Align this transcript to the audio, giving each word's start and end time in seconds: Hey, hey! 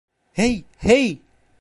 Hey, 0.33 0.65
hey! 0.79 1.21